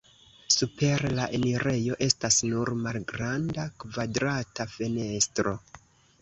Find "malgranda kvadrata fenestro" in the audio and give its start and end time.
2.87-5.55